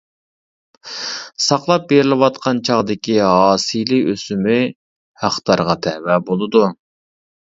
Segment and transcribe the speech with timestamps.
[1.47, 4.57] ساقلاپ بېرىلىۋاتقان چاغدىكى ھاسىلى ئۆسۈمى
[5.25, 6.65] ھەقدارغا تەۋە بولىدۇ.